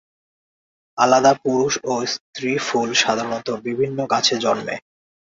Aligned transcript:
আলাদা 0.97 1.33
পুরুষ 1.43 1.73
ও 1.85 1.93
স্ত্রী 2.13 2.51
ফুল 2.67 2.89
সাধারণত 3.03 3.47
বিভিন্ন 3.65 3.99
গাছে 4.11 4.35
জন্মে। 4.37 4.75